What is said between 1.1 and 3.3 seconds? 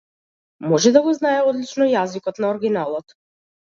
знае одлично јазикот на оригиналот.